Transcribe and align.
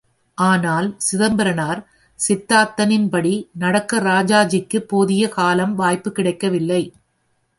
ஆனால், 0.37 0.95
சிதம்பரனார் 0.97 1.87
சித்தாந்தத்தின் 2.27 3.09
படி 3.09 3.49
நடக்க 3.53 3.99
ராஜாஜிக்குப் 3.99 4.87
போதிய 4.87 5.29
கால 5.29 5.65
வாய்ப்புக் 5.65 6.15
கிடைக்கவில்லை. 6.15 6.93